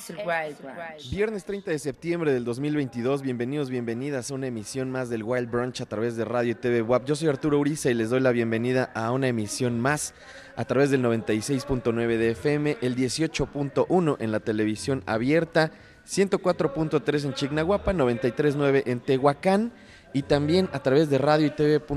[0.00, 0.10] es.
[0.10, 1.10] Este es el Wild Brunch.
[1.10, 5.80] Viernes 30 de septiembre del 2022, bienvenidos, bienvenidas a una emisión más del Wild Brunch
[5.80, 7.04] a través de Radio y TV WAP.
[7.04, 10.14] Yo soy Arturo Uriza y les doy la bienvenida a una emisión más
[10.56, 15.70] a través del 96.9 de FM, el 18.1 en la televisión abierta,
[16.06, 19.72] 104.3 en Chignahuapa, 93.9 en Tehuacán
[20.12, 21.90] y también a través de radio y tv.wap.mx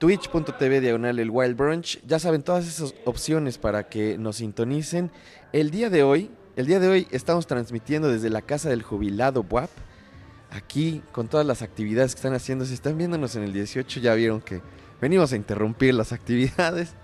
[0.00, 2.00] twitch.tv diagonal el Wild Brunch.
[2.06, 5.12] Ya saben, todas esas opciones para que nos sintonicen.
[5.52, 9.44] El día de hoy, el día de hoy estamos transmitiendo desde la casa del jubilado
[9.48, 9.68] WAP.
[10.50, 12.64] Aquí con todas las actividades que están haciendo.
[12.64, 14.62] Si están viéndonos en el 18 ya vieron que
[15.02, 16.94] venimos a interrumpir las actividades.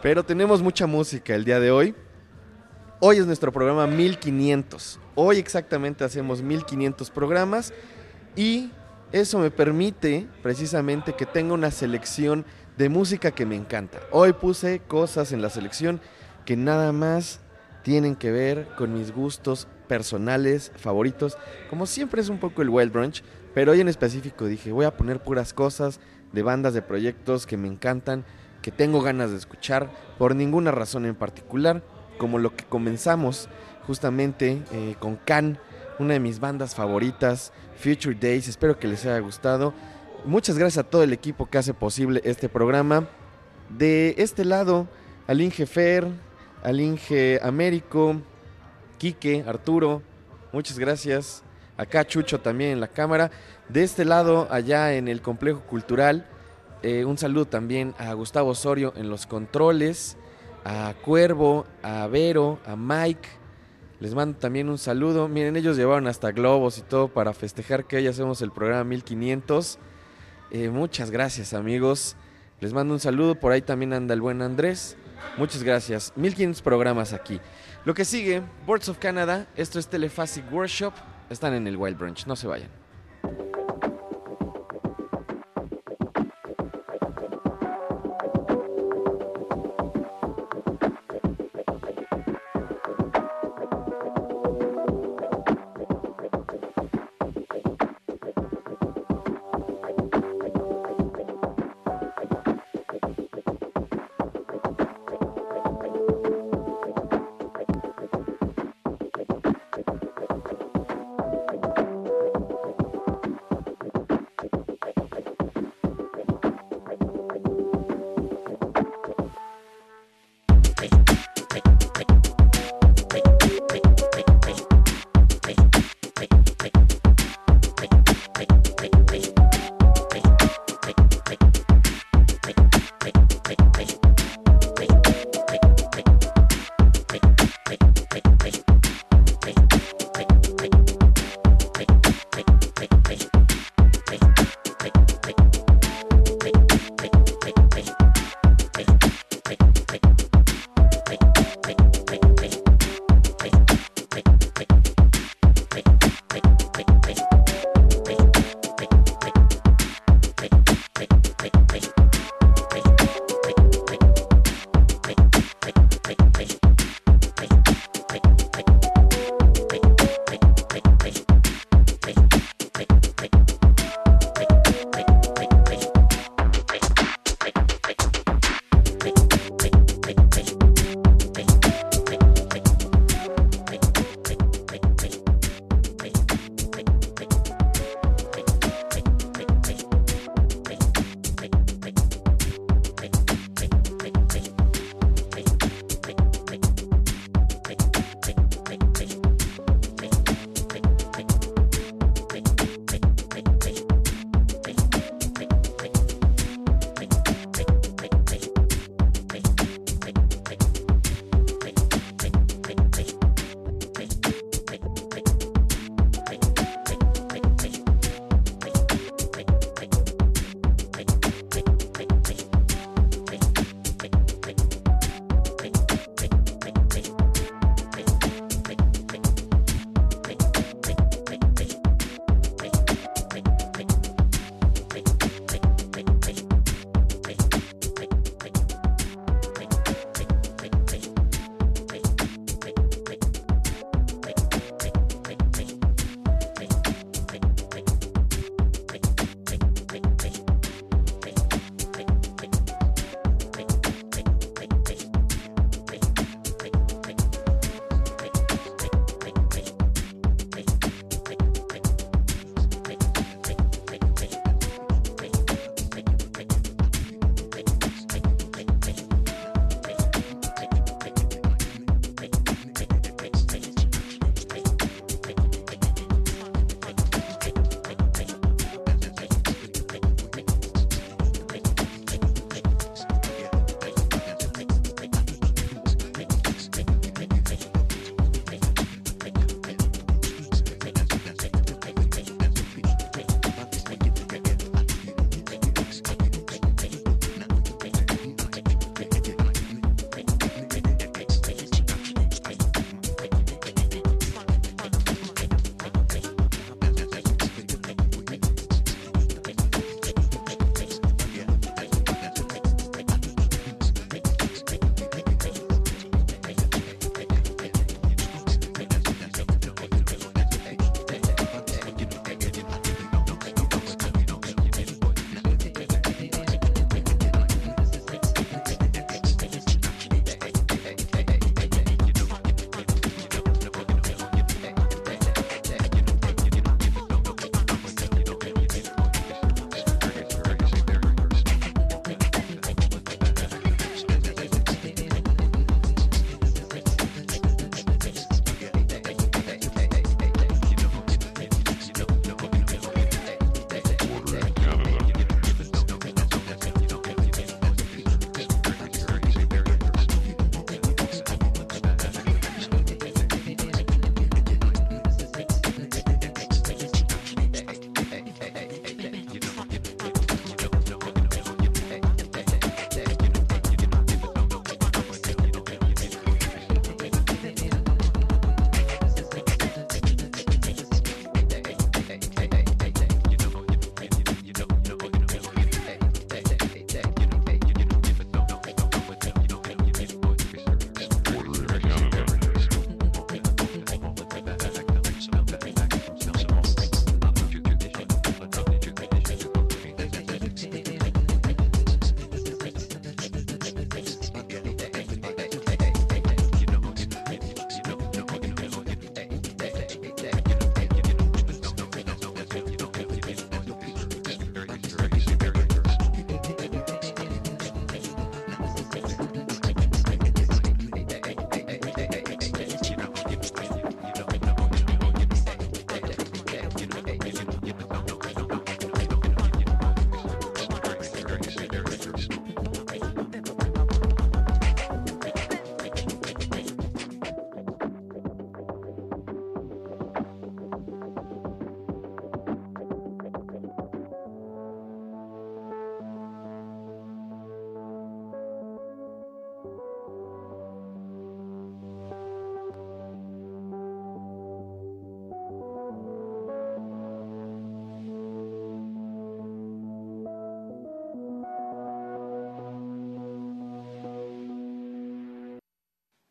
[0.00, 1.96] Pero tenemos mucha música el día de hoy.
[3.00, 5.00] Hoy es nuestro programa 1500.
[5.16, 7.74] Hoy exactamente hacemos 1500 programas.
[8.36, 8.70] Y
[9.12, 12.44] eso me permite precisamente que tenga una selección
[12.76, 14.00] de música que me encanta.
[14.10, 16.00] Hoy puse cosas en la selección
[16.44, 17.40] que nada más
[17.82, 21.38] tienen que ver con mis gustos personales, favoritos.
[21.70, 23.22] Como siempre es un poco el Wild Brunch,
[23.54, 26.00] pero hoy en específico dije, voy a poner puras cosas
[26.32, 28.24] de bandas, de proyectos que me encantan,
[28.60, 31.82] que tengo ganas de escuchar, por ninguna razón en particular,
[32.18, 33.48] como lo que comenzamos
[33.86, 35.58] justamente eh, con Can,
[35.98, 38.48] una de mis bandas favoritas, Future Days.
[38.48, 39.72] Espero que les haya gustado.
[40.24, 43.08] Muchas gracias a todo el equipo que hace posible este programa.
[43.68, 44.88] De este lado,
[45.26, 46.08] al Inge Fer,
[46.62, 48.20] al Inge Américo,
[48.98, 50.02] Quique, Arturo,
[50.52, 51.42] muchas gracias.
[51.76, 53.30] Acá Chucho también en la cámara.
[53.68, 56.26] De este lado, allá en el complejo cultural,
[56.82, 60.16] eh, un saludo también a Gustavo Osorio en los controles,
[60.64, 63.28] a Cuervo, a Vero, a Mike
[63.98, 65.28] les mando también un saludo.
[65.28, 69.78] Miren, ellos llevaron hasta globos y todo para festejar que hoy hacemos el programa 1500.
[70.50, 72.16] Eh, muchas gracias, amigos.
[72.60, 73.34] Les mando un saludo.
[73.34, 74.96] Por ahí también anda el buen Andrés.
[75.38, 76.12] Muchas gracias.
[76.16, 77.40] 1500 programas aquí.
[77.84, 79.46] Lo que sigue, Boards of Canada.
[79.56, 80.92] Esto es Telephasic Workshop.
[81.30, 82.26] Están en el Wild Branch.
[82.26, 82.85] No se vayan.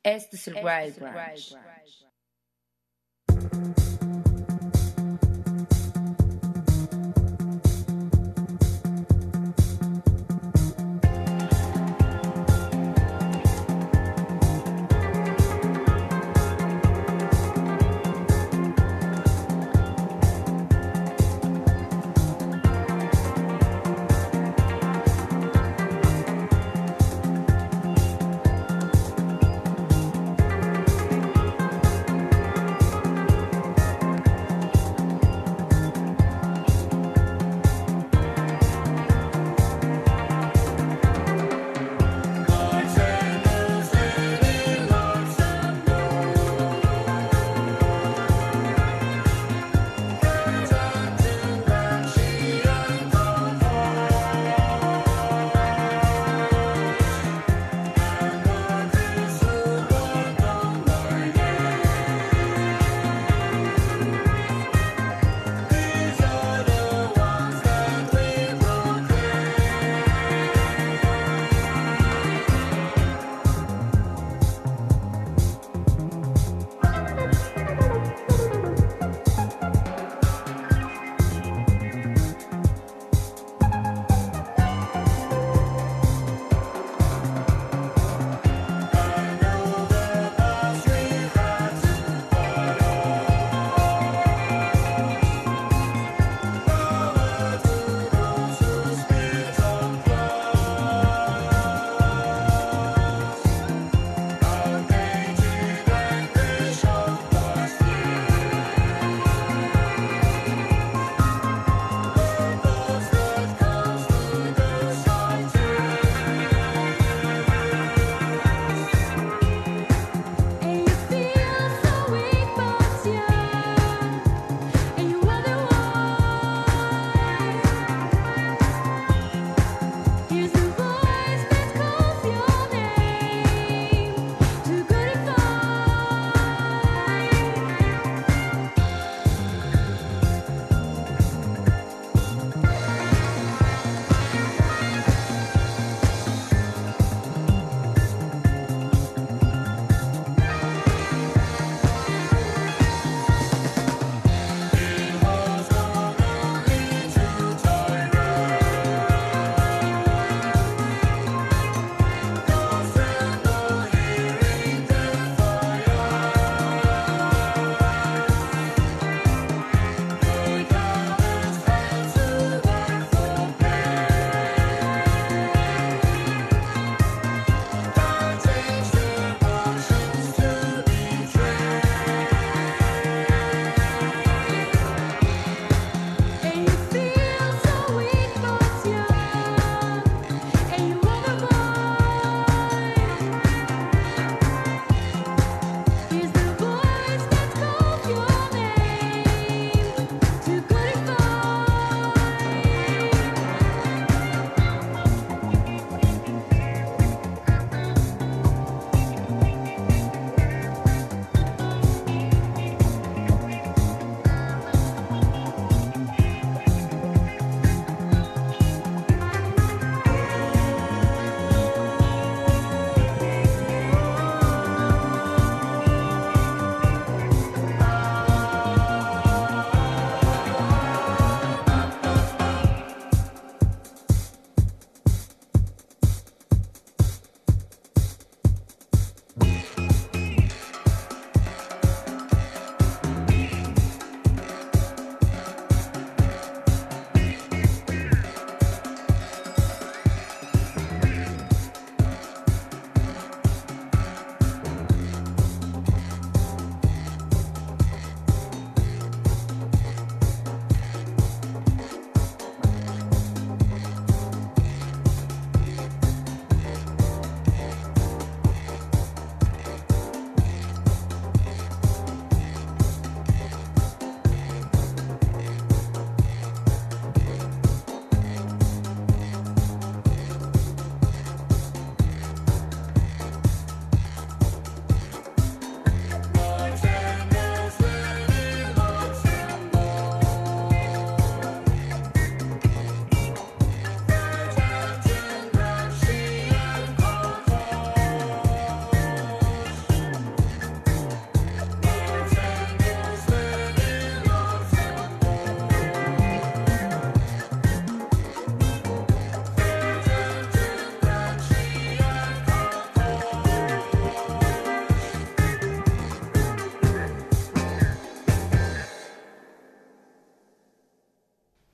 [0.06, 1.56] Este Silguai Branch.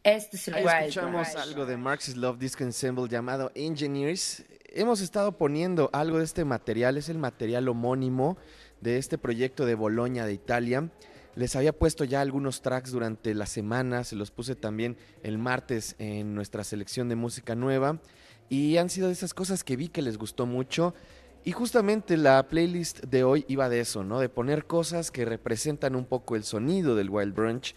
[0.03, 4.43] Este es el Ahí Wild escuchamos algo de Marxist Love Disco Ensemble llamado Engineers.
[4.65, 8.35] Hemos estado poniendo algo de este material, es el material homónimo
[8.79, 10.89] de este proyecto de Boloña de Italia.
[11.35, 15.95] Les había puesto ya algunos tracks durante la semana, se los puse también el martes
[15.99, 17.99] en nuestra selección de música nueva
[18.49, 20.95] y han sido de esas cosas que vi que les gustó mucho.
[21.43, 24.19] Y justamente la playlist de hoy iba de eso, ¿no?
[24.19, 27.75] De poner cosas que representan un poco el sonido del Wild Brunch.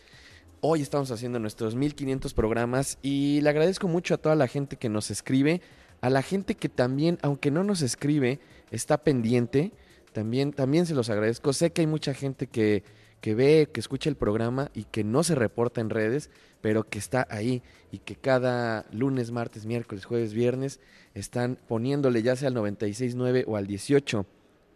[0.66, 4.88] Hoy estamos haciendo nuestros 1500 programas y le agradezco mucho a toda la gente que
[4.88, 5.61] nos escribe,
[6.00, 9.72] a la gente que también, aunque no nos escribe, está pendiente.
[10.14, 11.53] También, también se los agradezco.
[11.53, 12.83] Sé que hay mucha gente que,
[13.20, 16.31] que ve, que escucha el programa y que no se reporta en redes,
[16.62, 20.81] pero que está ahí y que cada lunes, martes, miércoles, jueves, viernes
[21.12, 24.24] están poniéndole ya sea al 96.9 o al 18.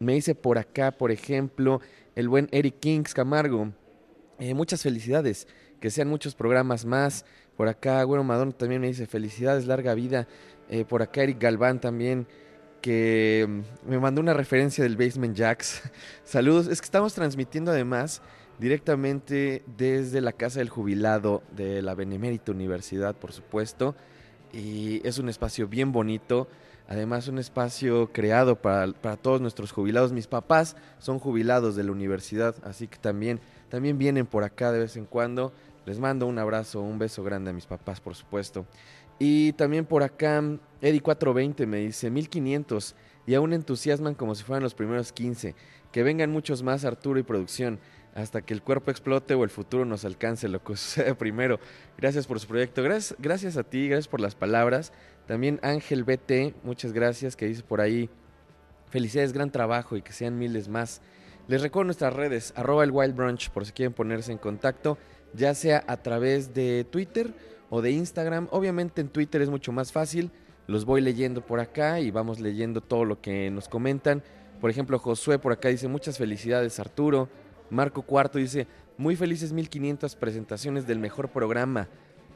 [0.01, 1.81] Me dice por acá, por ejemplo,
[2.15, 3.73] el buen Eric Kings Camargo.
[4.41, 5.49] Eh, muchas felicidades,
[5.81, 7.25] que sean muchos programas más.
[7.57, 10.29] Por acá, bueno, Madonna también me dice felicidades, larga vida.
[10.69, 12.27] Eh, por acá Eric Galván también,
[12.81, 15.83] que mm, me mandó una referencia del Basement Jacks.
[16.25, 18.23] Saludos, es que estamos transmitiendo además
[18.59, 23.95] directamente desde la casa del jubilado de la Benemérita Universidad, por supuesto.
[24.53, 26.49] Y es un espacio bien bonito.
[26.89, 30.13] Además, un espacio creado para, para todos nuestros jubilados.
[30.13, 34.81] Mis papás son jubilados de la universidad, así que también, también vienen por acá de
[34.81, 35.53] vez en cuando.
[35.89, 38.67] Les mando un abrazo, un beso grande a mis papás, por supuesto.
[39.19, 40.43] Y también por acá,
[40.83, 42.95] Eddie420 me dice 1500
[43.27, 45.55] y aún entusiasman como si fueran los primeros 15.
[45.91, 47.81] Que vengan muchos más, Arturo y producción,
[48.15, 51.59] hasta que el cuerpo explote o el futuro nos alcance, lo que sucede primero.
[51.97, 54.93] Gracias por su proyecto, gracias, gracias a ti, gracias por las palabras.
[55.27, 58.11] También Ángel BT, muchas gracias, que dice por ahí,
[58.91, 61.01] felicidades, gran trabajo y que sean miles más.
[61.49, 64.99] Les recuerdo nuestras redes, arroba el Wild Brunch, por si quieren ponerse en contacto,
[65.35, 67.33] ya sea a través de Twitter
[67.71, 68.49] o de Instagram.
[68.51, 70.31] Obviamente en Twitter es mucho más fácil,
[70.67, 74.23] los voy leyendo por acá y vamos leyendo todo lo que nos comentan.
[74.61, 77.29] Por ejemplo, Josué por acá dice muchas felicidades Arturo.
[77.71, 81.89] Marco Cuarto dice muy felices 1500 presentaciones del mejor programa.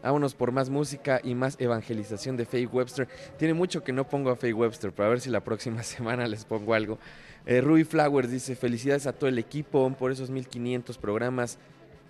[0.03, 3.09] Vámonos por más música y más evangelización de Faye Webster.
[3.39, 6.27] Tiene mucho que no pongo a Faye Webster, pero a ver si la próxima semana
[6.27, 6.99] les pongo algo.
[7.47, 11.59] Eh, Rui Flowers dice felicidades a todo el equipo por esos 1500 programas.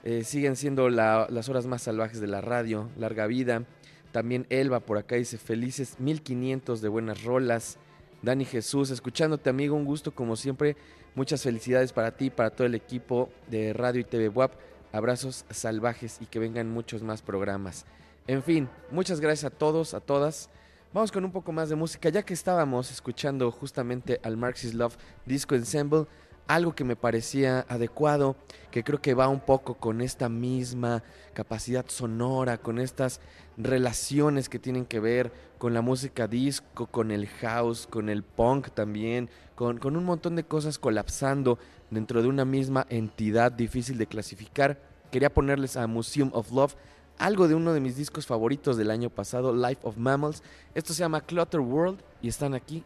[0.05, 2.89] Eh, siguen siendo la- las horas más salvajes de la radio.
[2.97, 3.65] Larga vida.
[4.11, 7.79] También Elba por acá dice felices 1500 de buenas rolas.
[8.23, 10.77] Dani Jesús, escuchándote amigo, un gusto como siempre.
[11.15, 14.53] Muchas felicidades para ti, para todo el equipo de Radio y TV WAP.
[14.93, 17.87] Abrazos salvajes y que vengan muchos más programas.
[18.27, 20.51] En fin, muchas gracias a todos, a todas.
[20.93, 24.97] Vamos con un poco más de música, ya que estábamos escuchando justamente al Marxist Love
[25.25, 26.05] Disco Ensemble,
[26.47, 28.37] algo que me parecía adecuado,
[28.71, 31.03] que creo que va un poco con esta misma
[31.35, 33.21] capacidad sonora, con estas
[33.57, 38.71] relaciones que tienen que ver con la música disco, con el house, con el punk
[38.71, 41.59] también, con, con un montón de cosas colapsando
[41.91, 44.81] dentro de una misma entidad difícil de clasificar.
[45.11, 46.75] Quería ponerles a Museum of Love
[47.19, 50.43] algo de uno de mis discos favoritos del año pasado, Life of Mammals.
[50.75, 52.83] Esto se llama Clutter World y están aquí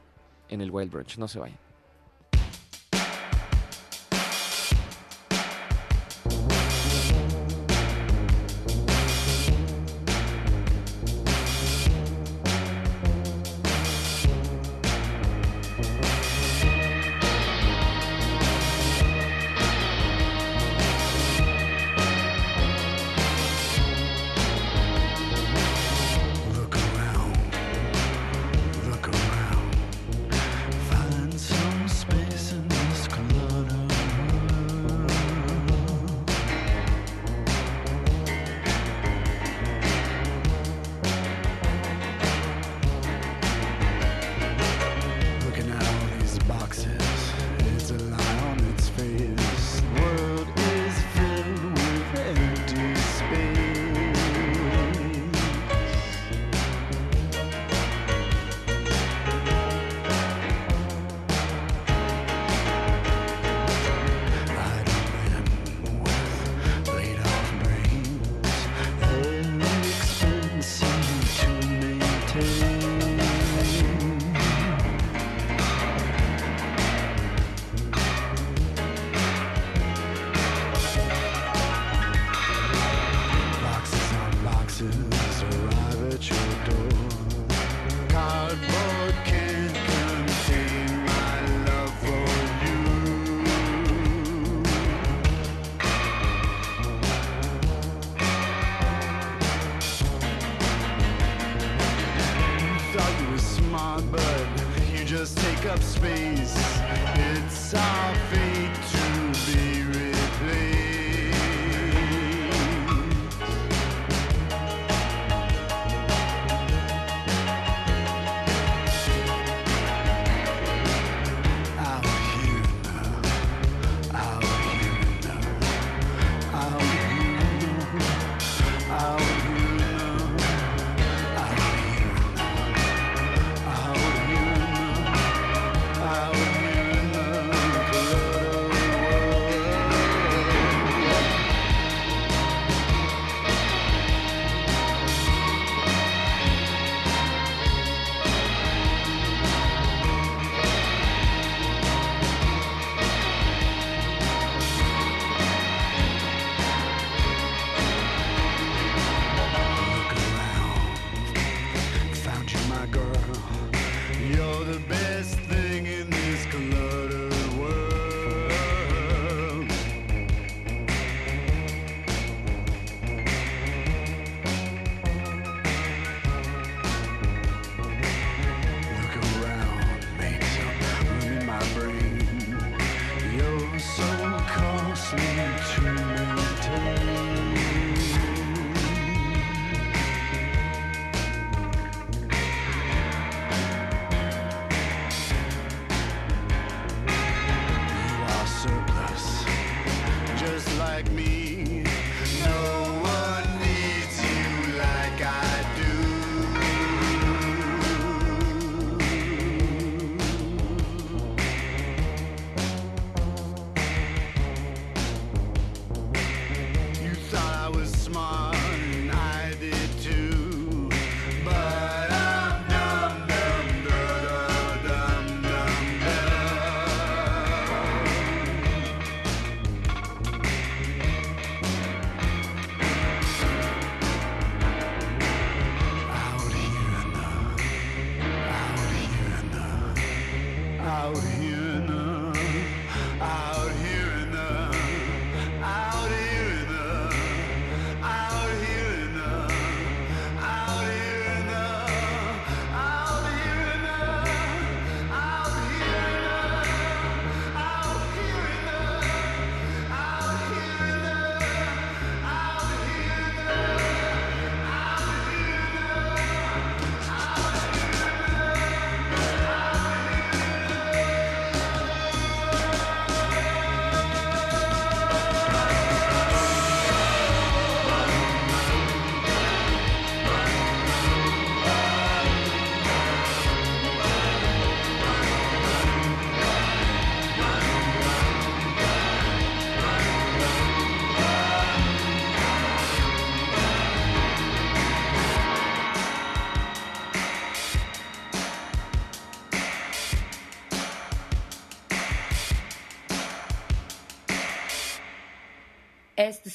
[0.48, 1.18] en el Wild Brunch.
[1.18, 1.65] No se vayan.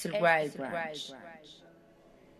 [0.01, 0.53] Es el Wild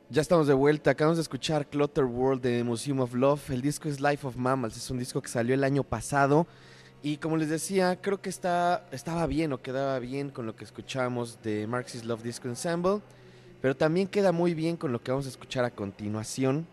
[0.09, 3.51] Ya estamos de vuelta, acabamos de escuchar Clutter World de Museum of Love.
[3.51, 6.47] El disco es Life of Mammals, es un disco que salió el año pasado.
[7.03, 10.63] Y como les decía, creo que está, estaba bien o quedaba bien con lo que
[10.63, 12.99] escuchamos de Marxist Love Disco Ensemble.
[13.61, 16.65] Pero también queda muy bien con lo que vamos a escuchar a continuación.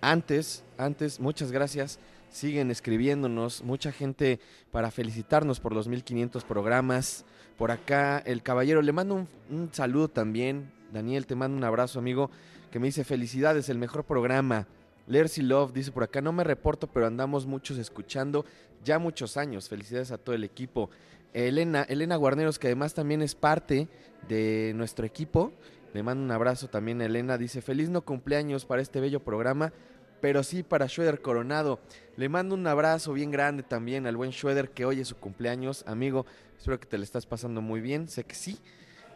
[0.00, 2.00] Antes, antes, muchas gracias.
[2.34, 4.40] Siguen escribiéndonos, mucha gente
[4.72, 7.24] para felicitarnos por los 1500 programas.
[7.56, 10.72] Por acá, el caballero, le mando un, saludo también.
[10.92, 12.32] Daniel, te mando un abrazo, amigo,
[12.72, 14.66] que me dice felicidades, el mejor programa.
[15.06, 18.44] Lercy Love dice por acá, no me reporto, pero andamos muchos escuchando
[18.82, 19.68] ya muchos años.
[19.68, 20.90] Felicidades a todo el equipo.
[21.34, 23.86] Elena, Elena Guarneros, que además también es parte
[24.26, 25.52] de nuestro equipo.
[25.92, 27.38] Le mando un abrazo también a Elena.
[27.38, 29.72] Dice, feliz no cumpleaños para este bello programa,
[30.20, 31.80] pero sí para Schroeder Coronado.
[32.16, 35.84] Le mando un abrazo bien grande también al buen Schroeder, que hoy es su cumpleaños.
[35.86, 36.26] Amigo,
[36.64, 38.58] Espero que te le estás pasando muy bien, sé que sí.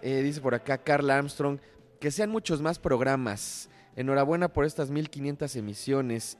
[0.02, 1.58] Eh, dice por acá Carla Armstrong,
[1.98, 3.70] que sean muchos más programas.
[3.96, 6.37] Enhorabuena por estas 1500 emisiones.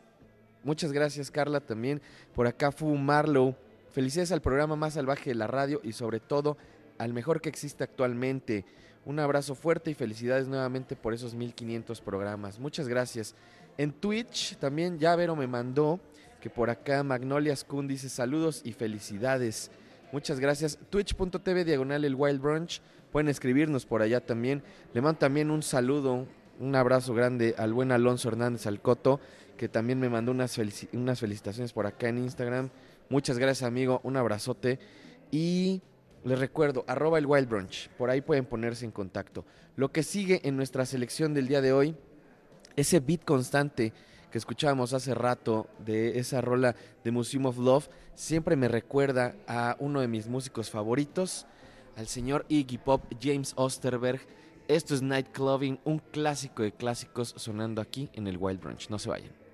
[0.63, 2.03] Muchas gracias Carla también.
[2.35, 3.57] Por acá Fu Marlow.
[3.91, 6.59] Felicidades al programa más salvaje de la radio y sobre todo
[6.99, 8.67] al mejor que existe actualmente.
[9.07, 12.59] Un abrazo fuerte y felicidades nuevamente por esos 1500 programas.
[12.59, 13.35] Muchas gracias.
[13.79, 16.01] En Twitch también ya Vero me mandó
[16.41, 19.71] que por acá Magnolia Skun dice saludos y felicidades.
[20.11, 20.79] Muchas gracias.
[20.91, 22.81] Twitch.tv diagonal el Wild Brunch.
[23.13, 24.65] Pueden escribirnos por allá también.
[24.95, 26.27] Le mando también un saludo,
[26.59, 29.21] un abrazo grande al buen Alonso Hernández Alcoto,
[29.57, 30.59] que también me mandó unas,
[30.93, 32.71] unas felicitaciones por acá en Instagram.
[33.09, 34.01] Muchas gracias, amigo.
[34.03, 34.81] Un abrazote.
[35.31, 35.83] Y
[36.25, 37.91] les recuerdo, arroba el Wild Brunch.
[37.91, 39.45] Por ahí pueden ponerse en contacto.
[39.77, 41.95] Lo que sigue en nuestra selección del día de hoy,
[42.79, 43.93] ese beat constante
[44.31, 49.77] que escuchábamos hace rato de esa rola de Museum of Love, siempre me recuerda a
[49.81, 51.47] uno de mis músicos favoritos,
[51.97, 54.21] al señor Iggy Pop, James Osterberg.
[54.69, 58.91] Esto es Night Clubbing, un clásico de clásicos sonando aquí en el Wild Brunch.
[58.91, 59.48] No se vayan.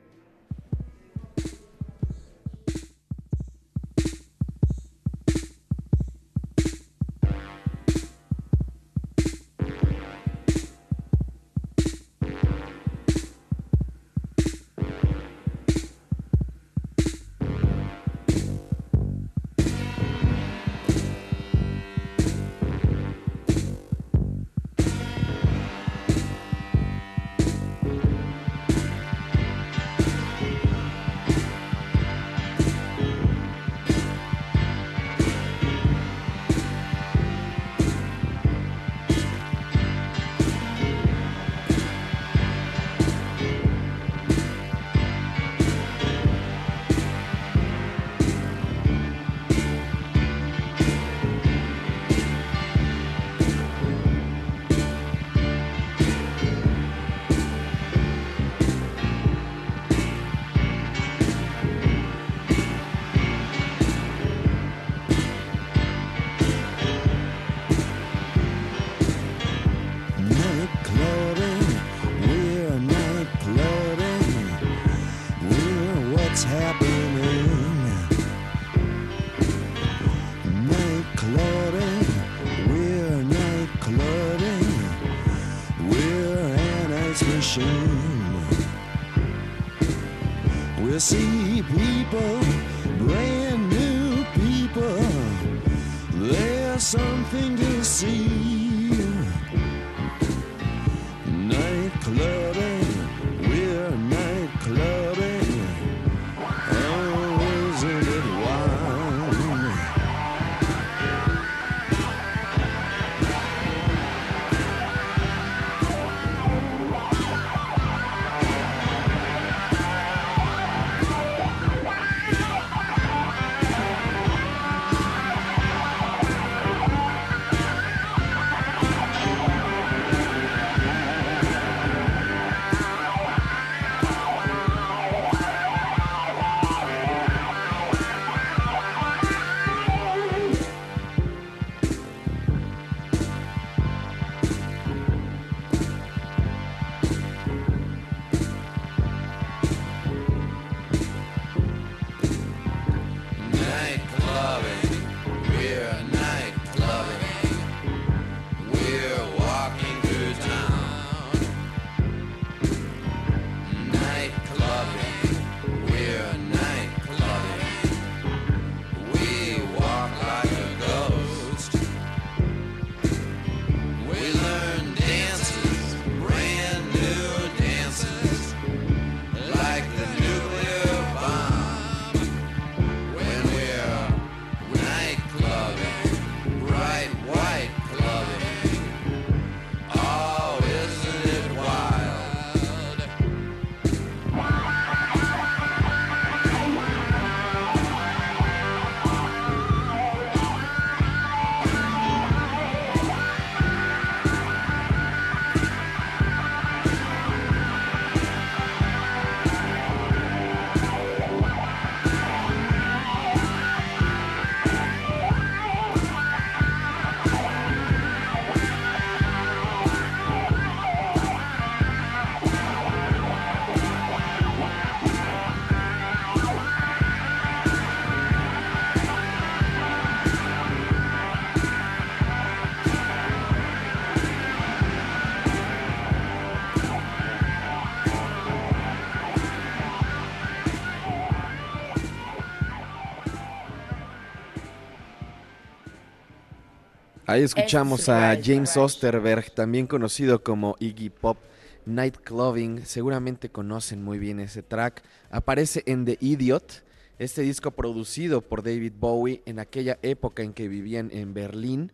[247.34, 251.36] Ahí escuchamos a James Osterberg, también conocido como Iggy Pop
[251.84, 252.86] Nightclubbing.
[252.86, 255.02] Seguramente conocen muy bien ese track.
[255.32, 256.84] Aparece en The Idiot,
[257.18, 261.90] este disco producido por David Bowie en aquella época en que vivían en Berlín.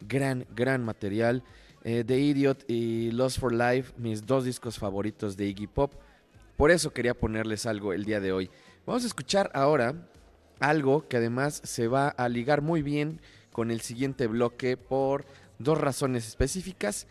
[0.00, 1.42] Gran, gran material.
[1.84, 5.94] Eh, The Idiot y Lost for Life, mis dos discos favoritos de Iggy Pop.
[6.58, 8.50] Por eso quería ponerles algo el día de hoy.
[8.84, 9.94] Vamos a escuchar ahora
[10.60, 13.22] algo que además se va a ligar muy bien
[13.52, 15.24] con el siguiente bloque por
[15.58, 17.06] dos razones específicas.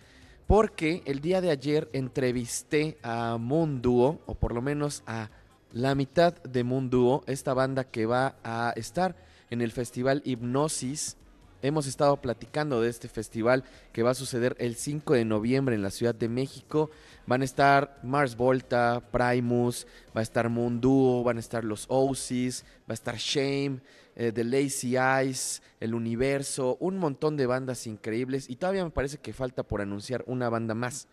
[0.48, 5.30] Porque el día de ayer entrevisté a Moon Duo, o por lo menos a
[5.72, 9.16] la mitad de Moon Duo, esta banda que va a estar
[9.50, 11.16] en el festival Hipnosis.
[11.62, 13.64] Hemos estado platicando de este festival
[13.94, 16.90] que va a suceder el 5 de noviembre en la Ciudad de México.
[17.32, 21.86] Van a estar Mars Volta, Primus, va a estar Moon Duo, van a estar los
[21.88, 23.80] Oasis, va a estar Shame,
[24.18, 29.18] eh, The Lazy Eyes, El Universo, un montón de bandas increíbles y todavía me parece
[29.18, 31.08] que falta por anunciar una banda más.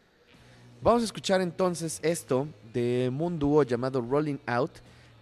[0.83, 4.73] Vamos a escuchar entonces esto de Moon Duo llamado Rolling Out.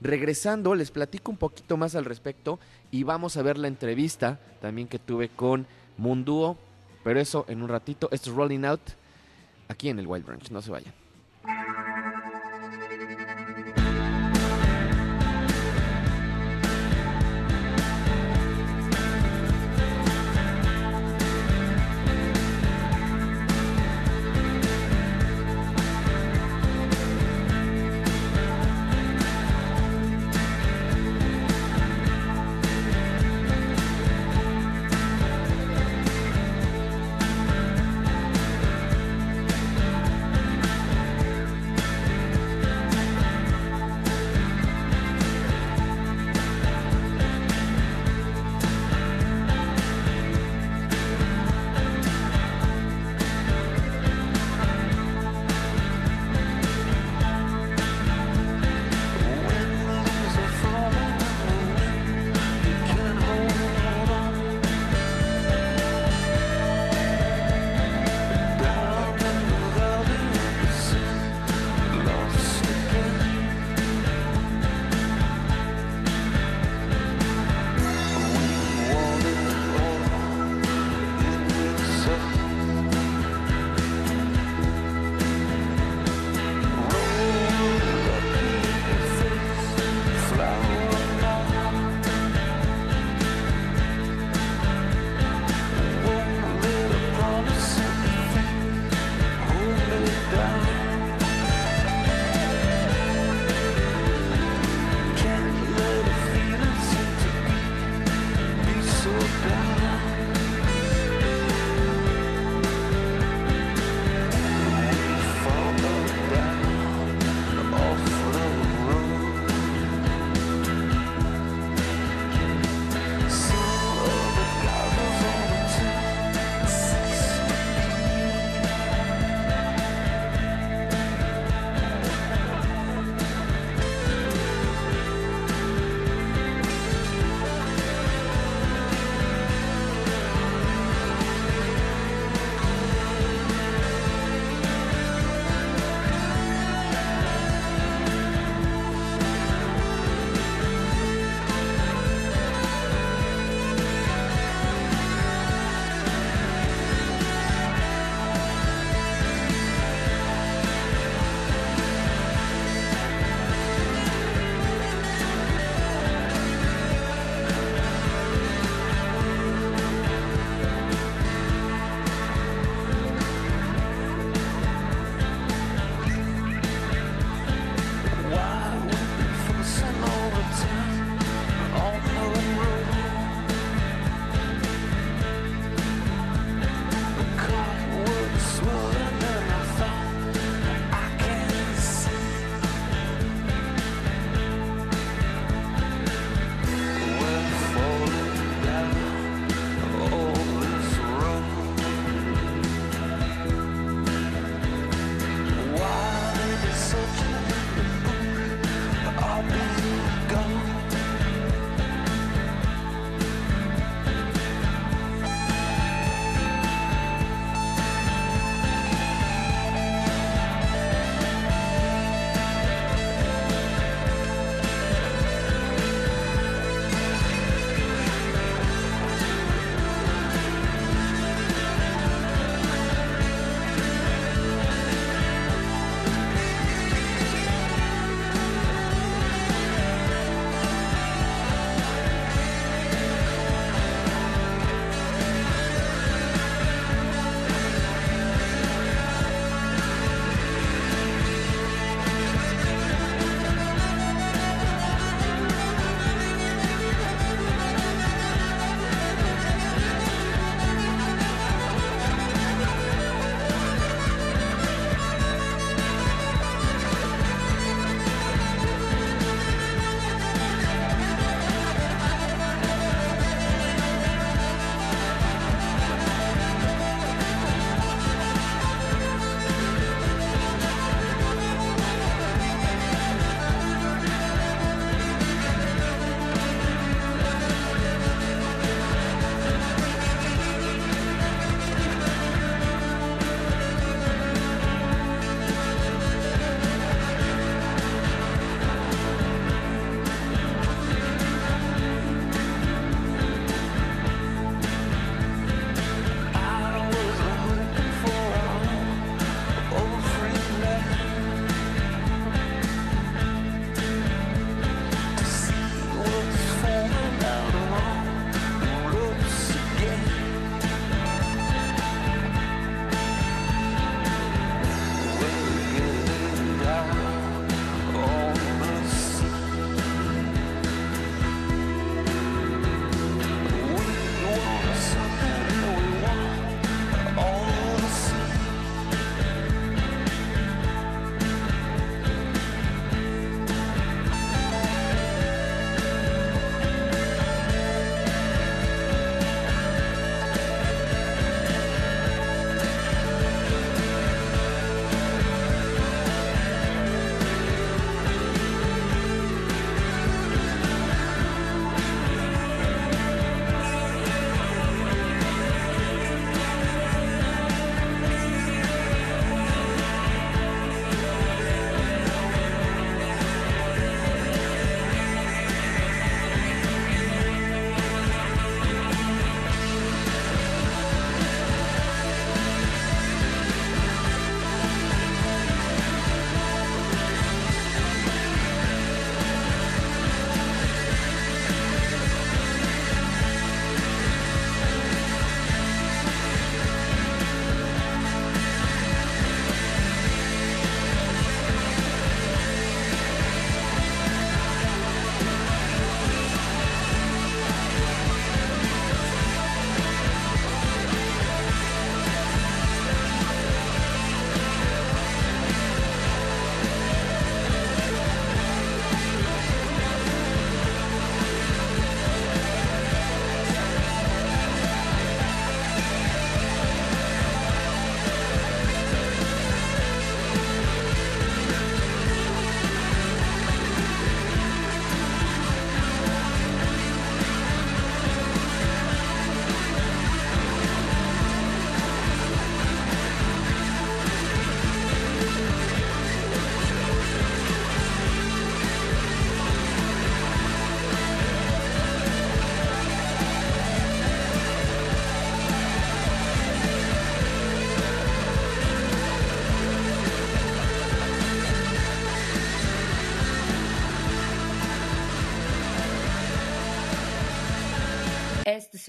[0.00, 2.58] Regresando, les platico un poquito más al respecto
[2.90, 5.66] y vamos a ver la entrevista también que tuve con
[5.98, 6.56] Moon Duo.
[7.04, 8.08] Pero eso en un ratito.
[8.12, 8.80] Esto es Rolling Out
[9.68, 10.50] aquí en el Wild Branch.
[10.50, 10.92] No se vayan.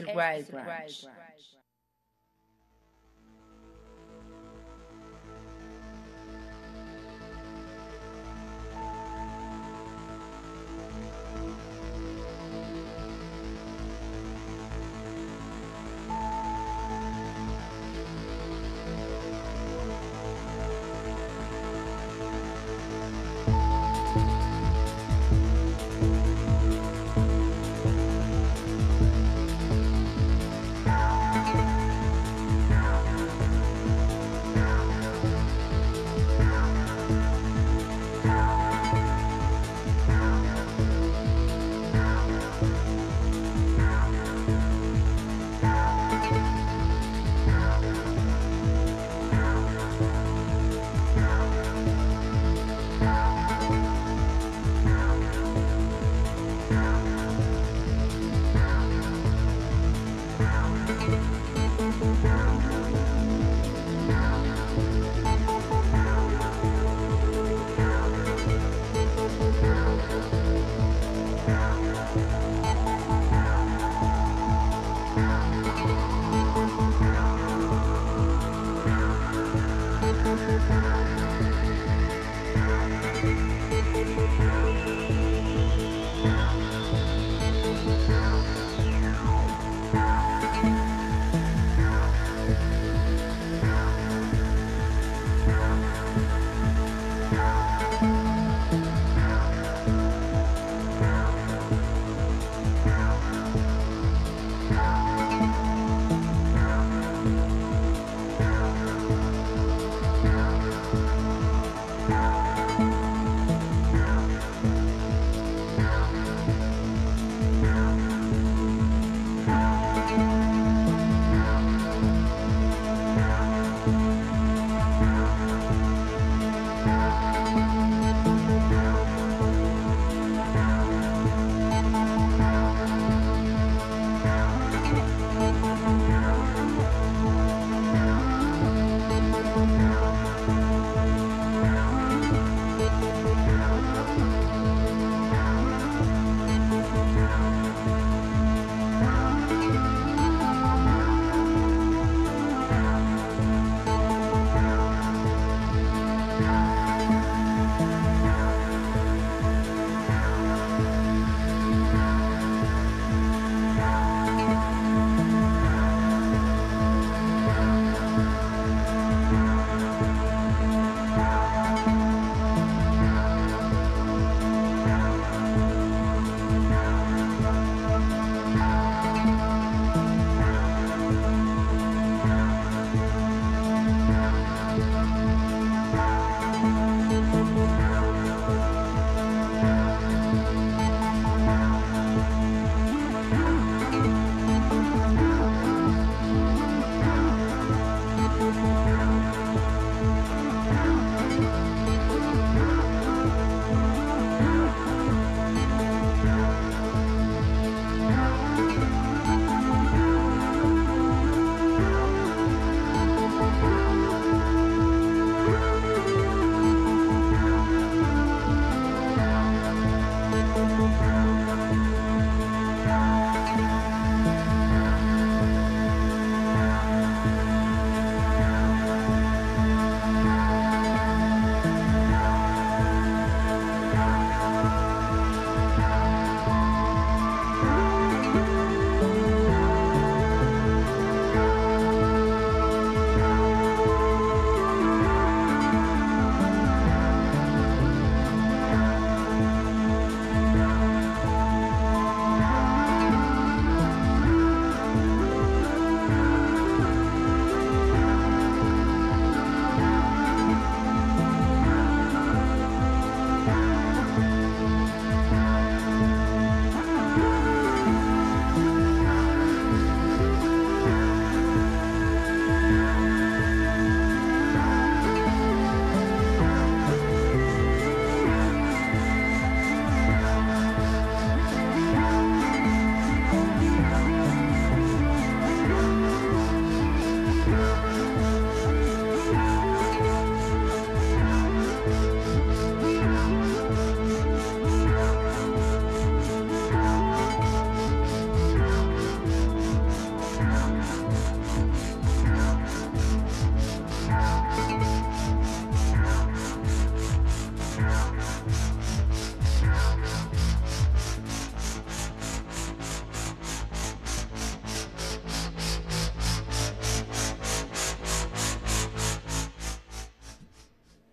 [0.05, 0.65] Exilbride branch.
[0.65, 1.07] branch.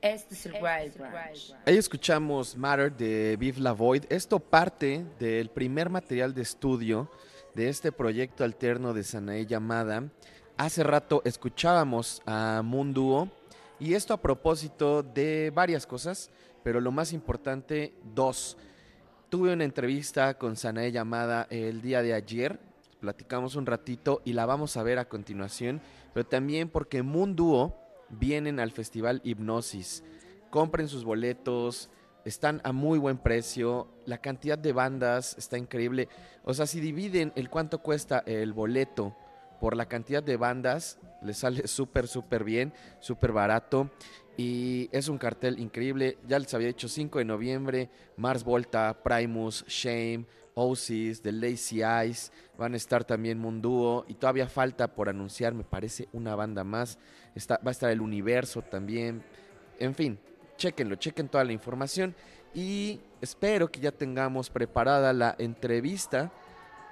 [0.05, 1.55] Este es el Wild Branch.
[1.65, 4.05] Ahí escuchamos Matter de Vive La Void.
[4.11, 7.11] Esto parte del primer material de estudio
[7.55, 10.11] de este proyecto alterno de Sanae llamada.
[10.59, 13.33] Hace rato escuchábamos a Moon
[13.81, 16.31] y esto a propósito de varias cosas,
[16.63, 18.59] pero lo más importante, dos.
[19.31, 22.61] Tuve una entrevista con Sanae llamada el día de ayer,
[23.01, 25.81] platicamos un ratito y la vamos a ver a continuación,
[26.13, 27.35] pero también porque Moon
[28.11, 30.05] vienen al Festival Hipnosis.
[30.51, 31.91] Compren sus boletos,
[32.25, 36.09] están a muy buen precio, la cantidad de bandas está increíble.
[36.45, 39.17] O sea, si dividen el cuánto cuesta el boleto
[39.61, 43.91] por la cantidad de bandas, les sale súper, súper bien, súper barato.
[44.37, 46.19] Y es un cartel increíble.
[46.27, 52.33] Ya les había dicho 5 de noviembre, Mars Volta, Primus, Shame, Oasis, The Lazy Eyes,
[52.57, 56.99] van a estar también Munduo y todavía falta por anunciar, me parece, una banda más.
[57.35, 59.23] Está, va a estar el Universo también.
[59.79, 60.19] En fin,
[60.57, 62.15] chequenlo, chequen toda la información
[62.55, 66.33] y espero que ya tengamos preparada la entrevista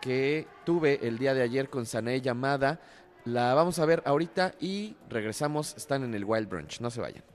[0.00, 2.80] que tuve el día de ayer con Sané llamada.
[3.24, 5.76] La vamos a ver ahorita y regresamos.
[5.76, 7.31] Están en el Wild Brunch, no se vayan.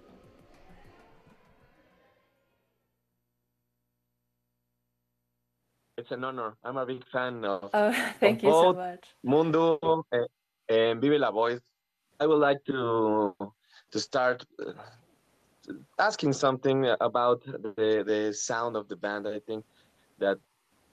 [5.97, 6.55] It's an honor.
[6.63, 7.71] I'm a big fan of.
[7.73, 9.03] Oh, thank you so much.
[9.23, 9.79] Mundo
[10.11, 10.27] and,
[10.69, 11.59] and Vive la Voice.
[12.19, 13.33] I would like to
[13.91, 14.73] to start uh,
[15.97, 19.27] asking something about the the sound of the band.
[19.27, 19.65] I think
[20.19, 20.37] that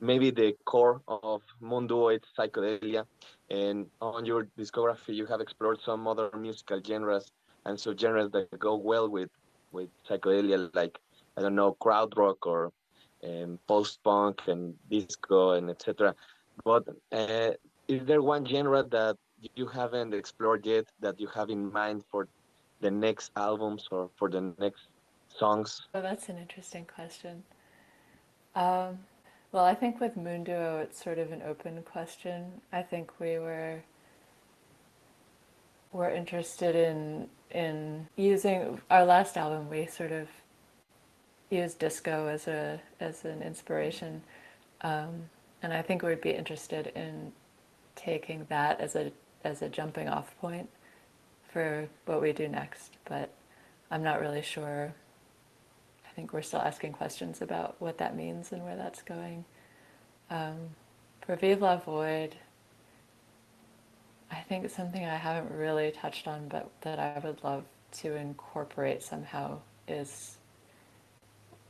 [0.01, 3.05] maybe the core of Mundo it's psychedelia,
[3.51, 7.31] and on your discography you have explored some other musical genres
[7.67, 9.31] and so genres that go well with
[9.71, 10.99] with psychedelia, like
[11.37, 12.73] I don't know, crowd rock or
[13.25, 16.15] um, post punk and disco and etc.
[16.65, 17.53] But uh,
[17.89, 19.17] is there one genre that
[19.55, 22.29] you haven't explored yet that you have in mind for
[22.81, 24.89] the next albums or for the next
[25.29, 25.83] songs?
[25.95, 27.43] Oh, that's an interesting question.
[28.55, 28.99] Um,
[29.53, 32.61] well, I think with Moon Duo, it's sort of an open question.
[32.73, 33.83] I think we were
[35.93, 39.71] were interested in in using our last album.
[39.71, 40.29] We sort of
[41.55, 44.23] use disco as a as an inspiration,
[44.83, 45.29] um,
[45.63, 47.33] and I think we'd be interested in
[47.97, 49.13] taking that as a
[49.45, 50.69] as a jumping off point
[51.53, 52.97] for what we do next.
[53.05, 53.31] But
[53.91, 54.95] I'm not really sure.
[56.07, 59.45] I think we're still asking questions about what that means and where that's going.
[60.31, 60.57] Um,
[61.21, 62.37] for Vive la Void,
[64.31, 67.65] I think something I haven't really touched on, but that I would love
[67.99, 70.37] to incorporate somehow is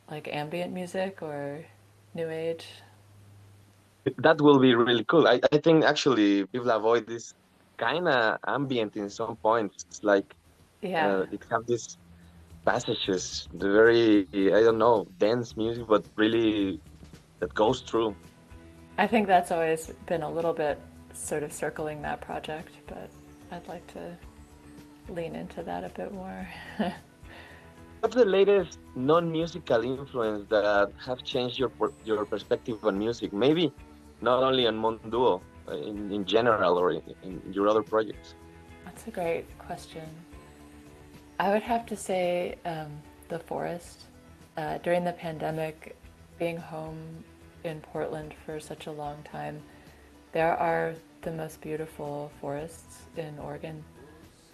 [0.09, 1.65] like ambient music or
[2.13, 2.65] new age?
[4.17, 5.27] That will be really cool.
[5.27, 7.33] I, I think actually people avoid this
[7.77, 9.85] kind of ambient in some points.
[9.87, 10.35] It's like
[10.81, 11.97] yeah, uh, it has these
[12.63, 16.79] passages, the very I don't know dense music, but really
[17.39, 18.15] that goes through.
[18.97, 20.79] I think that's always been a little bit
[21.13, 23.09] sort of circling that project, but
[23.51, 24.15] I'd like to
[25.09, 26.47] lean into that a bit more.
[28.05, 31.71] What's the latest non-musical influence that have changed your
[32.03, 33.33] your perspective on music?
[33.33, 33.73] Maybe
[34.21, 38.35] not only on Monduo, uh, in, in general, or in, in your other projects.
[38.85, 40.07] That's a great question.
[41.39, 42.91] I would have to say um,
[43.29, 44.03] the forest.
[44.55, 45.95] Uh, during the pandemic,
[46.37, 47.01] being home
[47.63, 49.59] in Portland for such a long time,
[50.31, 50.93] there are
[51.23, 53.83] the most beautiful forests in Oregon.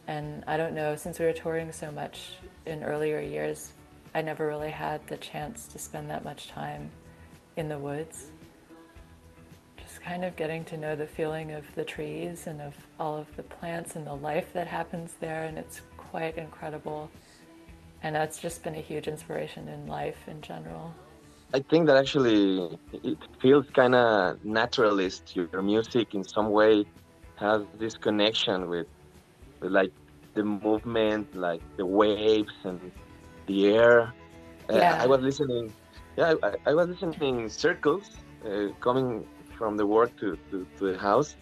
[0.08, 3.74] And I don't know, since we were touring so much in earlier years,
[4.14, 6.91] I never really had the chance to spend that much time
[7.55, 8.32] in the woods.
[9.78, 13.34] Just kind of getting to know the feeling of the trees and of all of
[13.36, 17.09] the plants and the life that happens there, and it's quite incredible.
[18.03, 20.93] And that's just been a huge inspiration in life in general.
[21.53, 25.36] I think that actually it feels kind of naturalist.
[25.36, 26.86] Your music, in some way,
[27.36, 28.88] has this connection with
[29.62, 29.91] like
[30.34, 32.91] the movement, like the waves and
[33.47, 34.13] the air.
[34.69, 34.95] Yeah.
[34.95, 35.73] Uh, I was listening.
[36.17, 38.09] Yeah, I, I was listening circles
[38.45, 39.25] uh, coming
[39.57, 41.36] from the work to, to, to the house,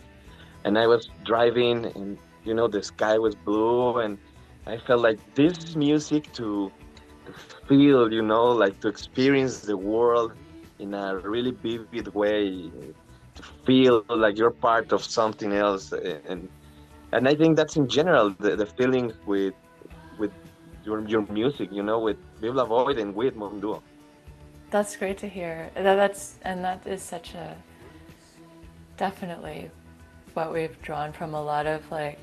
[0.63, 4.17] and I was driving, and you know the sky was blue, and
[4.65, 6.71] I felt like this music to
[7.25, 7.33] to
[7.67, 10.33] feel, you know, like to experience the world
[10.79, 12.71] in a really vivid way,
[13.35, 16.49] to feel like you're part of something else, and
[17.11, 19.53] and I think that's in general the, the feeling with
[20.17, 20.31] with
[20.85, 23.81] your your music, you know, with Vive la Void and with Monduo.
[24.69, 25.71] That's great to hear.
[25.73, 27.55] That's and that is such a
[28.97, 29.71] definitely
[30.33, 32.19] what we've drawn from a lot of like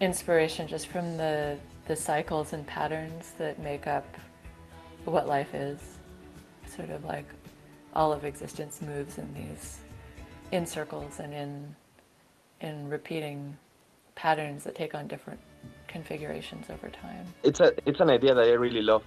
[0.00, 4.06] inspiration just from the the cycles and patterns that make up
[5.04, 5.80] what life is.
[6.74, 7.26] Sort of like
[7.94, 9.78] all of existence moves in these
[10.52, 11.74] in circles and in
[12.60, 13.56] in repeating
[14.14, 15.40] patterns that take on different
[15.88, 17.26] configurations over time.
[17.42, 19.04] It's a it's an idea that I really love,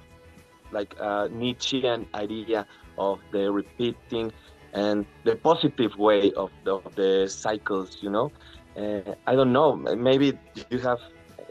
[0.72, 2.66] like a Nietzschean idea
[2.98, 4.32] of the repeating
[4.74, 7.98] and the positive way of the, of the cycles.
[8.02, 8.32] You know,
[8.78, 9.76] uh, I don't know.
[9.76, 10.38] Maybe
[10.70, 11.00] you have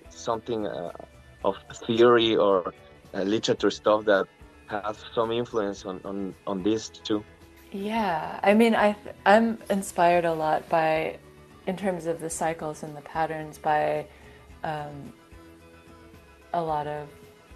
[0.08, 0.92] something uh,
[1.44, 2.72] of theory or
[3.14, 4.26] uh, literature stuff that
[4.66, 7.24] has some influence on, on, on this too.
[7.72, 8.96] Yeah, I mean, I
[9.26, 11.18] I'm inspired a lot by,
[11.68, 14.06] in terms of the cycles and the patterns, by
[14.64, 15.12] um,
[16.54, 17.08] a lot of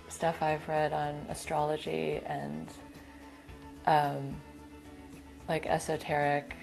[0.09, 2.69] stuff I've read on astrology and
[3.87, 4.37] um,
[5.49, 6.55] like esoteric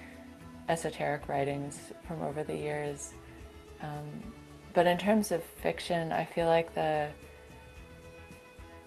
[0.70, 3.14] esoteric writings from over the years.
[3.82, 4.08] Um,
[4.76, 7.10] but in terms of fiction, I feel like the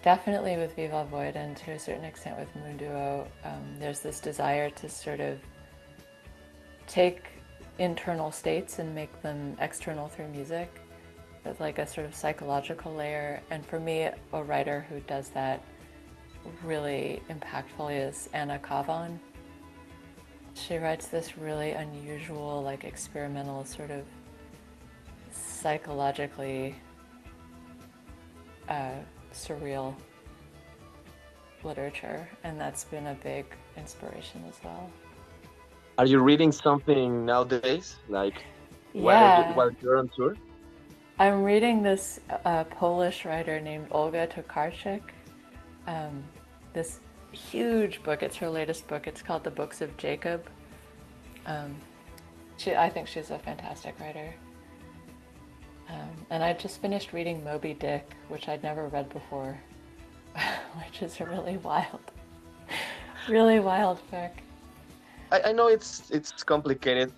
[0.03, 4.71] definitely with Viva Void and to a certain extent with Moonduo, um, there's this desire
[4.71, 5.41] to sort of
[6.87, 7.32] take
[7.79, 10.73] internal states and make them external through music
[11.45, 13.41] with like a sort of psychological layer.
[13.51, 15.63] And for me, a writer who does that
[16.65, 19.19] really impactfully is Anna Kavan.
[20.55, 24.05] She writes this really unusual, like experimental, sort of
[25.33, 26.75] psychologically
[28.69, 28.93] uh,
[29.33, 29.95] surreal
[31.65, 33.47] literature, and that's been a big
[33.77, 34.91] inspiration as well.
[35.99, 38.45] Are you reading something nowadays, like
[38.95, 39.53] Yeah.
[39.55, 40.37] while, you're on tour?
[41.19, 45.03] I'm reading this uh, Polish writer named Olga Tokarczuk.
[45.87, 46.25] Um,
[46.73, 48.23] this huge book.
[48.23, 49.07] It's her latest book.
[49.07, 50.49] It's called The Books of Jacob.
[51.47, 51.77] Um,
[52.57, 54.33] she, I think she's a fantastic writer.
[55.91, 59.61] Um, and I just finished reading Moby Dick, which I'd never read before,
[60.79, 62.01] which is a really wild,
[63.29, 64.33] really wild book.
[65.33, 67.13] I, I know it's it's complicated,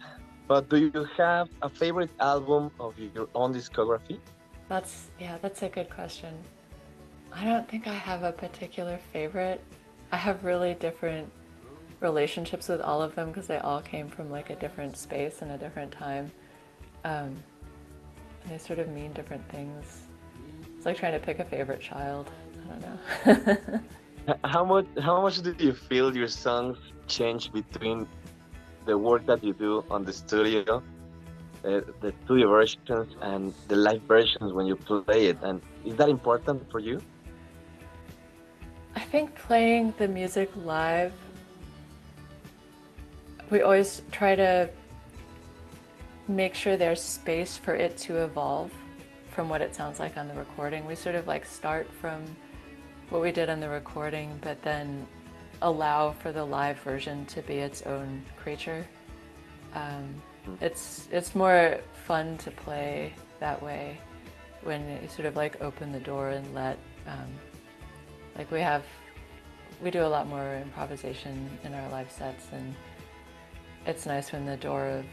[0.46, 4.20] but do you have a favorite album of your own discography?
[4.68, 6.32] That's yeah, that's a good question.
[7.32, 9.60] I don't think I have a particular favorite.
[10.12, 11.28] I have really different
[12.00, 15.50] relationships with all of them because they all came from like a different space and
[15.50, 16.30] a different time.
[17.04, 17.34] Um,
[18.42, 20.02] and they sort of mean different things.
[20.76, 22.30] It's like trying to pick a favorite child.
[22.62, 23.80] I don't know.
[24.44, 28.06] How much how much do you feel your songs change between
[28.86, 30.82] the work that you do on the studio,
[31.64, 35.38] uh, the studio versions, and the live versions when you play it?
[35.42, 37.00] And is that important for you?
[38.96, 41.12] I think playing the music live,
[43.50, 44.70] we always try to
[46.28, 48.72] make sure there's space for it to evolve
[49.30, 50.86] from what it sounds like on the recording.
[50.86, 52.24] We sort of like start from
[53.14, 55.06] what we did on the recording, but then
[55.62, 58.84] allow for the live version to be its own creature.
[59.72, 60.20] Um,
[60.60, 63.98] it's it's more fun to play that way
[64.64, 67.30] when you sort of like open the door and let um,
[68.36, 68.82] like we have
[69.80, 72.74] we do a lot more improvisation in our live sets and
[73.86, 75.04] it's nice when the door of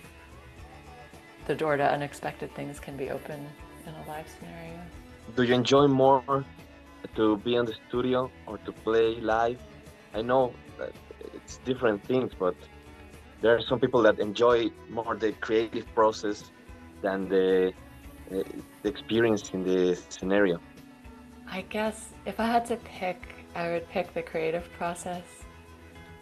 [1.45, 3.45] the door to unexpected things can be open
[3.85, 4.79] in a live scenario.
[5.35, 6.23] Do you enjoy more
[7.15, 9.59] to be in the studio or to play live?
[10.13, 10.93] I know that
[11.33, 12.55] it's different things, but
[13.41, 16.51] there are some people that enjoy more the creative process
[17.01, 17.73] than the,
[18.31, 18.43] uh,
[18.83, 20.59] the experience in the scenario.
[21.49, 23.19] I guess if I had to pick,
[23.55, 25.23] I would pick the creative process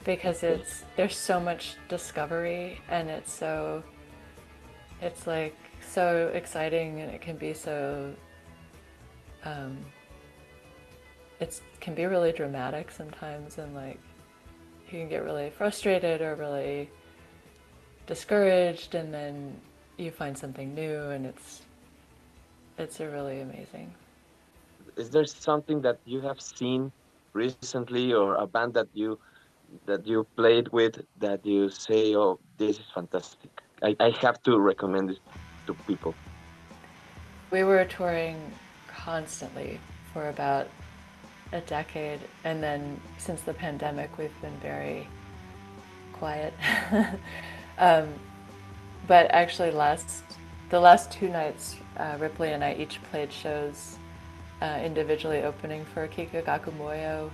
[0.04, 3.84] because it's there's so much discovery and it's so
[5.02, 5.56] it's like
[5.88, 8.14] so exciting and it can be so
[9.44, 9.78] um,
[11.40, 14.00] it can be really dramatic sometimes and like
[14.92, 16.90] you can get really frustrated or really
[18.08, 19.56] discouraged and then
[19.98, 21.62] you find something new and it's
[22.78, 23.94] it's a really amazing
[24.98, 26.92] Is there something that you have seen
[27.34, 29.20] recently, or a band that you
[29.86, 33.52] that you played with that you say, "Oh, this is fantastic"?
[33.82, 35.20] I, I have to recommend this
[35.68, 36.14] to people.
[37.52, 38.38] We were touring
[38.88, 39.80] constantly
[40.14, 40.68] for about
[41.52, 45.08] a decade, and then since the pandemic, we've been very
[46.14, 46.54] quiet.
[47.78, 48.14] um,
[49.08, 50.24] but actually, last
[50.70, 53.98] the last two nights, uh, Ripley and I each played shows
[54.62, 57.32] uh, individually, opening for Kikagaku Moyo.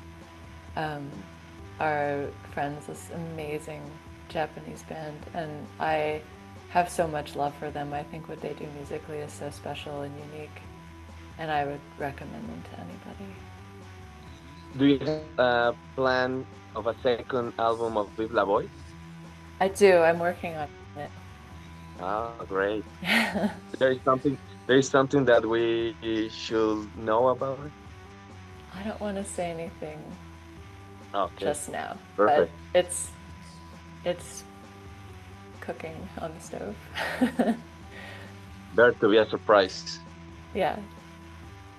[0.76, 1.09] Um,
[1.80, 3.82] our friends, this amazing
[4.30, 6.22] Japanese band, and I
[6.70, 7.93] have so much love for them.
[7.93, 10.61] I think what they do musically is so special and unique.
[11.38, 13.36] and I would recommend them to anybody.
[14.78, 16.45] Do you have a plan
[16.76, 18.67] of a second album of Vive La Voice?
[19.61, 19.97] I do.
[19.99, 20.67] I'm working on
[20.97, 21.09] it.
[22.01, 22.84] Ah, great.
[23.80, 24.38] there is something.
[24.67, 25.95] There is something that we
[26.30, 27.71] should know about it.
[28.76, 29.99] I don't want to say anything
[31.13, 31.45] Okay.
[31.45, 32.51] just now, Perfect.
[32.73, 33.11] but it's
[34.03, 34.43] it's
[35.61, 36.76] cooking on the stove.
[38.76, 39.99] Better to be a surprise.
[40.53, 40.76] yeah.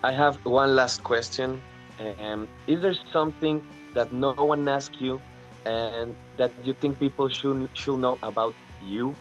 [0.03, 1.61] I have one last question.
[1.99, 5.21] Um, is there something that no one asked you
[5.65, 9.15] and that you think people should should know about you?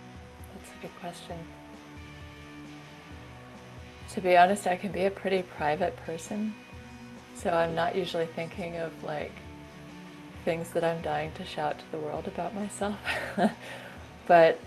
[0.53, 1.37] That's a good question.
[4.13, 6.53] To be honest, I can be a pretty private person.
[7.35, 9.33] So I'm not usually thinking of like
[10.45, 12.97] things that I'm dying to shout to the world about myself.
[14.27, 14.59] but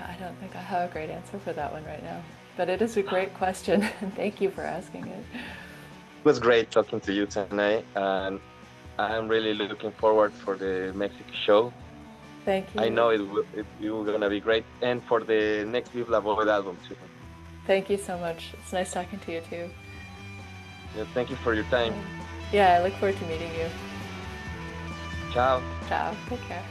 [0.00, 2.22] I don't think I have a great answer for that one right now.
[2.60, 5.24] But it is a great question, and thank you for asking it.
[5.32, 8.38] It was great talking to you tonight, and
[8.98, 11.72] I'm really looking forward for the Mexico show.
[12.44, 12.82] Thank you.
[12.82, 16.10] I know it will it, it will gonna be great, and for the next Vive
[16.10, 16.96] La Void album too.
[17.66, 18.52] Thank you so much.
[18.52, 19.70] It's nice talking to you too.
[20.94, 21.94] Yeah, thank you for your time.
[22.52, 23.68] Yeah, I look forward to meeting you.
[25.32, 25.62] Ciao.
[25.88, 26.14] Ciao.
[26.28, 26.62] Take care.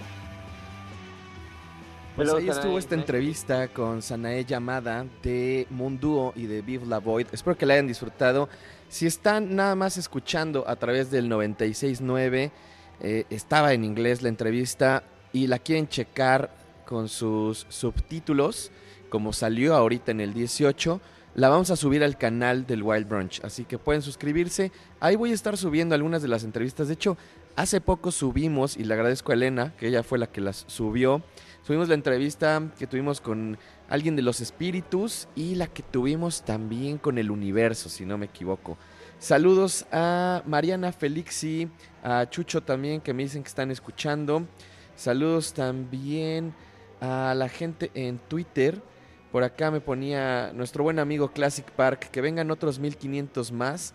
[2.19, 7.27] Pues ahí estuvo esta entrevista con Sanae Yamada de Munduo y de Vive La Void.
[7.31, 8.49] Espero que la hayan disfrutado.
[8.89, 12.51] Si están nada más escuchando a través del 96.9,
[12.99, 16.51] eh, estaba en inglés la entrevista y la quieren checar
[16.85, 18.69] con sus subtítulos,
[19.07, 20.99] como salió ahorita en el 18,
[21.35, 23.39] la vamos a subir al canal del Wild Brunch.
[23.45, 24.73] Así que pueden suscribirse.
[24.99, 26.89] Ahí voy a estar subiendo algunas de las entrevistas.
[26.89, 27.17] De hecho,
[27.55, 31.23] hace poco subimos, y le agradezco a Elena, que ella fue la que las subió.
[31.63, 33.57] Subimos la entrevista que tuvimos con
[33.89, 38.25] alguien de los espíritus y la que tuvimos también con el universo, si no me
[38.25, 38.77] equivoco.
[39.19, 41.69] Saludos a Mariana Felixi,
[42.03, 44.47] a Chucho también, que me dicen que están escuchando.
[44.95, 46.53] Saludos también
[47.01, 48.81] a la gente en Twitter.
[49.31, 53.93] Por acá me ponía nuestro buen amigo Classic Park, que vengan otros 1500 más.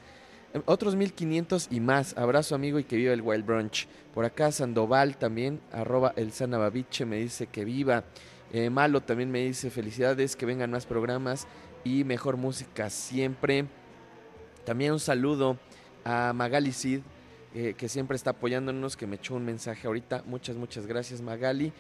[0.67, 2.17] Otros 1500 y más.
[2.17, 3.89] Abrazo amigo y que viva el Wild Brunch.
[4.15, 8.05] Por acá Sandoval también, arroba el Sanababiche, me dice que viva.
[8.53, 11.49] Eh, Malo también me dice felicidades, que vengan más programas
[11.83, 13.67] y mejor música siempre.
[14.65, 15.59] También un saludo
[16.05, 17.01] a Magali Cid,
[17.53, 20.23] eh, que siempre está apoyándonos, que me echó un mensaje ahorita.
[20.25, 21.73] Muchas, muchas gracias Magali.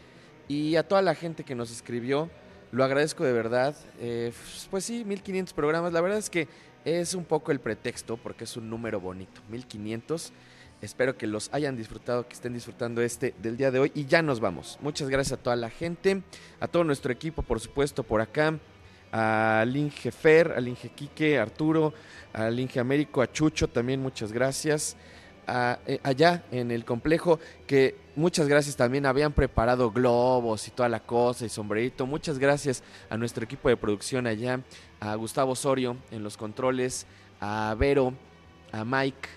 [0.49, 2.29] Y a toda la gente que nos escribió,
[2.73, 3.77] lo agradezco de verdad.
[4.01, 4.33] Eh,
[4.69, 5.93] pues sí, 1500 programas.
[5.93, 6.49] La verdad es que
[6.85, 9.41] es un poco el pretexto porque es un número bonito.
[9.51, 10.33] 1500.
[10.83, 13.93] Espero que los hayan disfrutado, que estén disfrutando este del día de hoy.
[13.95, 14.79] Y ya nos vamos.
[14.83, 16.23] Muchas gracias a toda la gente,
[16.61, 18.59] a todo nuestro equipo, por supuesto, por acá.
[19.11, 21.95] Al Inge Fer, al Inge Quique, Arturo,
[22.33, 24.97] al Inge Américo, a Chucho también, muchas gracias.
[25.47, 31.01] Eh, allá en el complejo, que muchas gracias también, habían preparado globos y toda la
[31.01, 32.07] cosa y sombrerito.
[32.07, 34.61] Muchas gracias a nuestro equipo de producción allá,
[35.01, 37.07] a Gustavo Osorio en los controles,
[37.41, 38.15] a Vero,
[38.73, 39.29] a Mike,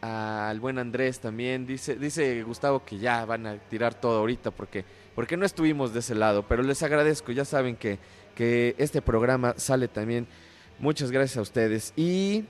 [0.00, 1.66] al buen Andrés también.
[1.66, 6.00] Dice, dice Gustavo que ya van a tirar todo ahorita porque, porque no estuvimos de
[6.00, 7.98] ese lado, pero les agradezco, ya saben que,
[8.36, 10.28] que este programa sale también.
[10.78, 12.44] Muchas gracias a ustedes y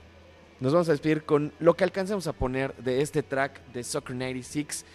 [0.59, 4.15] nos vamos a despedir con lo que alcanzamos a poner de este track de Soccer
[4.15, 4.85] 96,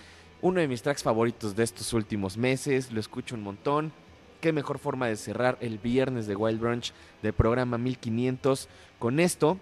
[0.40, 3.92] uno de mis tracks favoritos de estos últimos meses, lo escucho un montón.
[4.40, 6.92] Qué mejor forma de cerrar el viernes de Wild Brunch
[7.22, 9.58] del programa 1500 con esto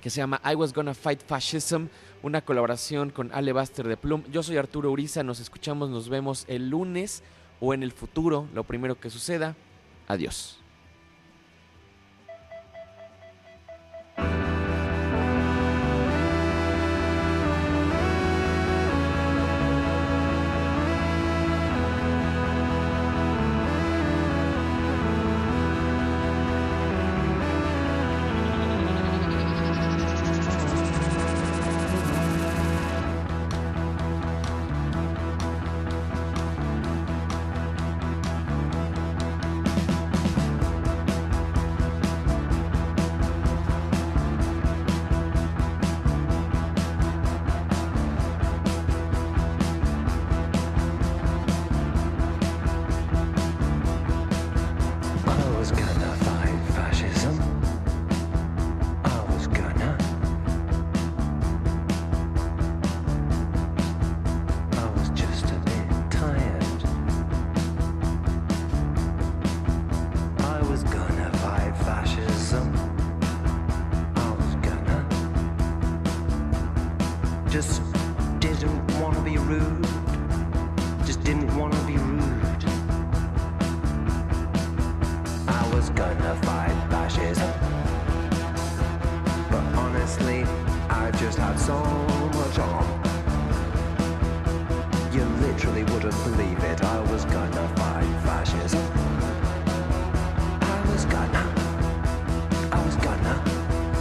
[0.00, 1.86] que se llama I Was Gonna Fight Fascism,
[2.22, 4.24] una colaboración con Ale Baster de Plum.
[4.32, 7.22] Yo soy Arturo Uriza, nos escuchamos, nos vemos el lunes
[7.60, 9.54] o en el futuro, lo primero que suceda.
[10.08, 10.59] Adiós.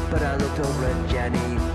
[0.10, 1.69] But I looked over at Jenny,